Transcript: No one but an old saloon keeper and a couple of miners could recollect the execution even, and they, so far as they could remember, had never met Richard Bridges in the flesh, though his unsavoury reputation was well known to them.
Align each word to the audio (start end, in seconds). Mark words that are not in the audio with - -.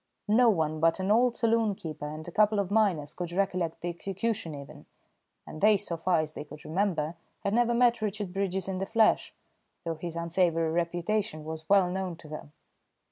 No 0.27 0.49
one 0.49 0.79
but 0.79 0.99
an 0.99 1.11
old 1.11 1.35
saloon 1.35 1.75
keeper 1.75 2.07
and 2.07 2.27
a 2.27 2.31
couple 2.31 2.57
of 2.57 2.71
miners 2.71 3.13
could 3.13 3.31
recollect 3.31 3.81
the 3.81 3.89
execution 3.89 4.55
even, 4.55 4.87
and 5.45 5.61
they, 5.61 5.77
so 5.77 5.95
far 5.95 6.21
as 6.21 6.33
they 6.33 6.43
could 6.43 6.65
remember, 6.65 7.13
had 7.43 7.53
never 7.53 7.75
met 7.75 8.01
Richard 8.01 8.33
Bridges 8.33 8.67
in 8.67 8.79
the 8.79 8.87
flesh, 8.87 9.31
though 9.83 9.93
his 9.93 10.15
unsavoury 10.15 10.71
reputation 10.71 11.45
was 11.45 11.69
well 11.69 11.87
known 11.87 12.15
to 12.15 12.27
them. 12.27 12.51